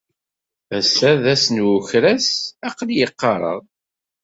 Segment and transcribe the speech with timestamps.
[0.77, 2.27] Ass-a d ass n ukras.
[2.67, 3.59] Aql-iyi qqareɣ.